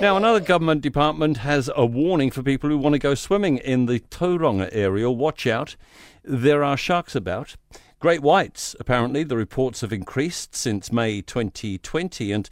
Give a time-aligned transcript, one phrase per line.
[0.00, 3.84] Now, another government department has a warning for people who want to go swimming in
[3.84, 5.10] the Tauranga area.
[5.10, 5.76] Watch out,
[6.24, 7.56] there are sharks about.
[7.98, 12.48] Great whites, apparently, the reports have increased since May 2020, and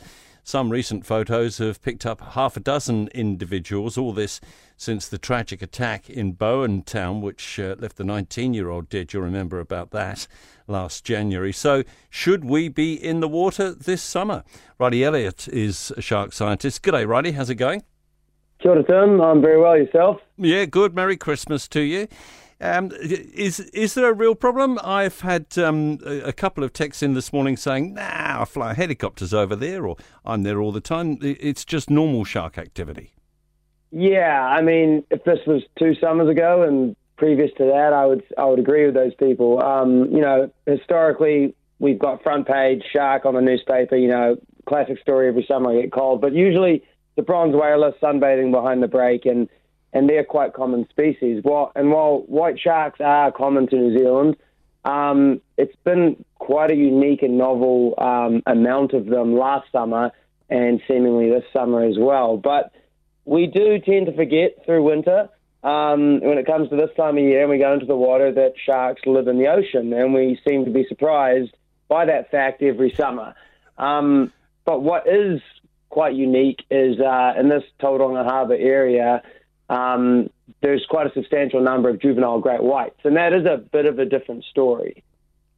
[0.49, 4.41] some recent photos have picked up half a dozen individuals, all this
[4.79, 9.13] since the tragic attack in Bowentown, which uh, left the 19 year old dead.
[9.13, 10.27] You'll remember about that
[10.67, 11.53] last January.
[11.53, 14.43] So, should we be in the water this summer?
[14.79, 16.83] Riley Elliott is a shark scientist.
[16.83, 17.33] G'day, Riley.
[17.33, 17.83] How's it going?
[18.63, 19.21] Kia ora, Tim.
[19.21, 19.77] I'm very well.
[19.77, 20.23] Yourself?
[20.39, 20.95] Yeah, good.
[20.95, 22.09] Merry Christmas to you.
[22.61, 24.81] Um, is is there a real problem?
[24.83, 29.33] I've had um, a, couple of texts in this morning saying, "Nah, I fly helicopters
[29.33, 33.15] over there, or I'm there all the time." It's just normal shark activity.
[33.93, 38.25] Yeah, I mean, if this was two summers ago and previous to that, I would
[38.37, 39.63] I would agree with those people.
[39.63, 43.95] Um, you know, historically, we've got front page shark on the newspaper.
[43.95, 44.37] You know,
[44.69, 46.83] classic story every summer I get called, but usually
[47.15, 49.49] the bronze whaler sunbathing behind the break and
[49.93, 51.43] and they're quite common species.
[51.45, 54.37] Well, and while white sharks are common to New Zealand,
[54.85, 60.13] um, it's been quite a unique and novel um, amount of them last summer
[60.49, 62.37] and seemingly this summer as well.
[62.37, 62.73] But
[63.25, 65.29] we do tend to forget through winter
[65.63, 68.33] um, when it comes to this time of year and we go into the water
[68.33, 71.55] that sharks live in the ocean, and we seem to be surprised
[71.89, 73.35] by that fact every summer.
[73.77, 74.33] Um,
[74.65, 75.41] but what is
[75.91, 79.23] quite unique is uh, in this Tauranga Harbour area
[79.69, 80.31] um,
[80.63, 83.99] there's quite a substantial number of juvenile great whites, and that is a bit of
[83.99, 85.05] a different story.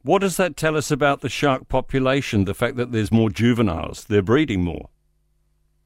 [0.03, 2.45] What does that tell us about the shark population?
[2.45, 4.89] The fact that there's more juveniles, they're breeding more.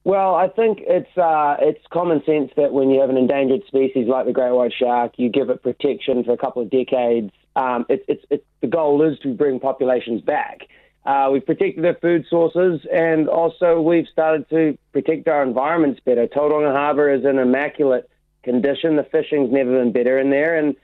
[0.06, 4.08] Well, I think it's uh, it's common sense that when you have an endangered species
[4.08, 7.32] like the great white shark, you give it protection for a couple of decades.
[7.56, 10.68] Um, it's, it's, it's, the goal is to bring populations back.
[11.06, 16.28] Uh, we've protected their food sources, and also we've started to protect our environments better.
[16.28, 18.10] Tauranga Harbour is an immaculate
[18.46, 18.96] condition.
[18.96, 20.76] The fishing's never been better in there, and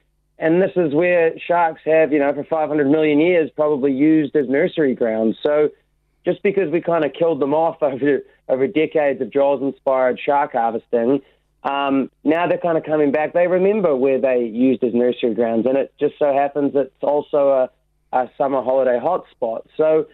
[0.42, 4.50] and this is where sharks have, you know, for 500 million years, probably used as
[4.50, 5.38] nursery grounds.
[5.44, 5.70] So,
[6.26, 11.22] just because we kind of killed them off over over decades of Jaws-inspired shark harvesting,
[11.64, 13.34] um, now they're kind of coming back.
[13.34, 17.70] They remember where they used as nursery grounds, and it just so happens it's also
[18.12, 19.62] a, a summer holiday hotspot.
[19.78, 20.08] So,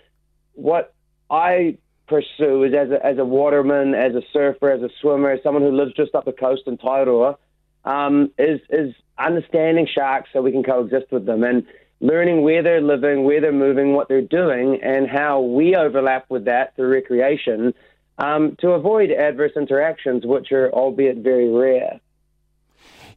[0.53, 0.93] what
[1.29, 5.43] I pursue is as a, as a waterman, as a surfer, as a swimmer, as
[5.43, 7.37] someone who lives just up the coast in Tairua,
[7.85, 11.65] um, is is understanding sharks so we can coexist with them and
[11.99, 16.45] learning where they're living, where they're moving, what they're doing, and how we overlap with
[16.45, 17.73] that through recreation
[18.19, 21.99] um, to avoid adverse interactions, which are albeit very rare.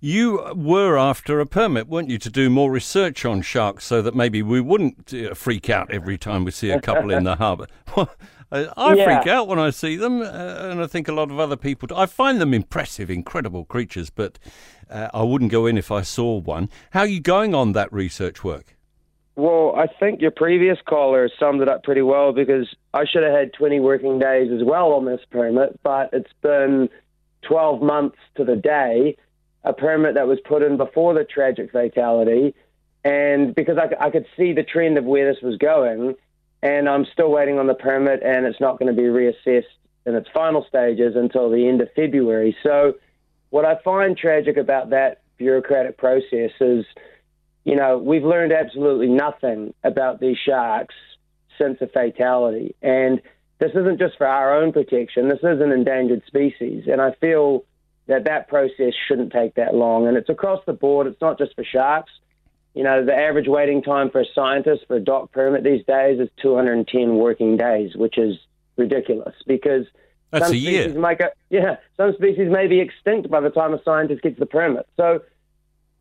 [0.02, 4.14] You were after a permit, weren't you, to do more research on sharks so that
[4.14, 7.66] maybe we wouldn't uh, freak out every time we see a couple in the harbour?
[8.52, 9.04] I yeah.
[9.04, 11.86] freak out when I see them, uh, and I think a lot of other people
[11.86, 11.94] do.
[11.94, 14.38] I find them impressive, incredible creatures, but
[14.90, 16.68] uh, I wouldn't go in if I saw one.
[16.90, 18.76] How are you going on that research work?
[19.36, 23.32] Well, I think your previous caller summed it up pretty well because I should have
[23.32, 26.88] had 20 working days as well on this permit, but it's been
[27.42, 29.16] 12 months to the day,
[29.64, 32.54] a permit that was put in before the tragic fatality.
[33.04, 36.14] And because I, I could see the trend of where this was going,
[36.62, 39.64] and I'm still waiting on the permit, and it's not going to be reassessed
[40.06, 42.56] in its final stages until the end of February.
[42.62, 42.94] So,
[43.50, 46.84] what I find tragic about that bureaucratic process is,
[47.64, 50.94] you know, we've learned absolutely nothing about these sharks
[51.58, 53.20] since the fatality, and
[53.58, 55.28] this isn't just for our own protection.
[55.28, 57.64] This is an endangered species, and I feel
[58.10, 60.06] that that process shouldn't take that long.
[60.06, 61.06] And it's across the board.
[61.06, 62.10] It's not just for sharks.
[62.74, 66.20] You know, the average waiting time for a scientist for a doc permit these days
[66.20, 68.36] is 210 working days, which is
[68.76, 69.86] ridiculous because
[70.30, 70.94] That's some species.
[70.94, 74.46] May go, yeah, some species may be extinct by the time a scientist gets the
[74.46, 74.86] permit.
[74.96, 75.22] So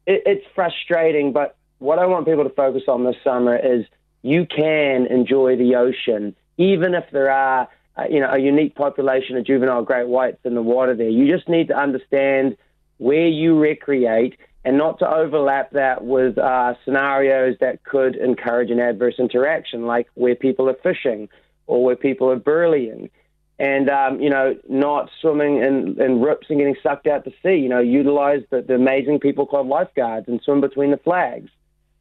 [0.05, 3.85] it, it's frustrating, but what I want people to focus on this summer is
[4.21, 7.67] you can enjoy the ocean, even if there are,
[7.99, 11.09] uh, you know, a unique population of juvenile great whites in the water there.
[11.09, 12.57] You just need to understand
[12.97, 18.79] where you recreate and not to overlap that with uh, scenarios that could encourage an
[18.79, 21.29] adverse interaction, like where people are fishing
[21.67, 23.09] or where people are burleying.
[23.57, 27.55] And, um, you know, not swimming in, in rips and getting sucked out to sea.
[27.55, 31.49] You know, utilize the, the amazing people called lifeguards and swim between the flags.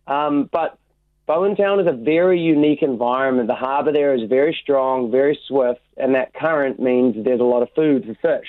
[0.06, 0.78] Um, but
[1.28, 3.48] Bowentown is a very unique environment.
[3.48, 7.62] The harbour there is very strong, very swift, and that current means there's a lot
[7.62, 8.48] of food for fish.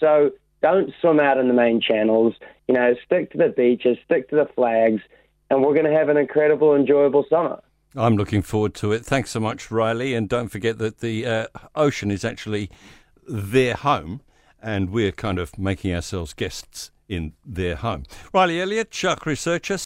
[0.00, 2.34] So don't swim out in the main channels.
[2.66, 5.00] You know, stick to the beaches, stick to the flags,
[5.50, 7.62] and we're going to have an incredible, enjoyable summer.
[7.94, 9.06] I'm looking forward to it.
[9.06, 10.12] Thanks so much, Riley.
[10.14, 11.46] And don't forget that the uh,
[11.76, 12.70] ocean is actually
[13.28, 14.20] their home.
[14.62, 18.04] and we're kind of making ourselves guests in their home.
[18.32, 19.78] Riley Elliott, shark researcher.